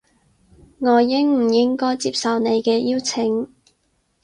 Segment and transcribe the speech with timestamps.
[0.79, 3.47] 我應唔應該接受你嘅邀請